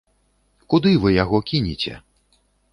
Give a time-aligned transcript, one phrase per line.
[0.75, 1.93] Куды вы яго кінеце?